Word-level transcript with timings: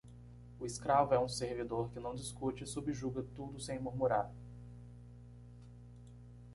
O 0.59 0.65
escravo 0.65 1.13
é 1.13 1.19
um 1.19 1.29
servidor 1.29 1.91
que 1.91 1.99
não 1.99 2.15
discute 2.15 2.63
e 2.63 2.65
subjuga 2.65 3.21
tudo 3.35 3.59
sem 3.59 3.79
murmurar. 3.79 4.33